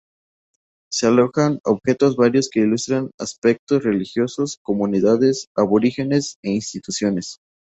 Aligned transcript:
Se 0.91 1.05
alojan 1.05 1.59
"objetos 1.63 2.15
varios 2.15 2.49
que 2.49 2.61
ilustran 2.61 3.11
aspectos 3.19 3.83
religiosos, 3.83 4.57
comunidades 4.63 5.49
aborígenes 5.55 6.37
e 6.41 6.49
instituciones. 6.53 7.37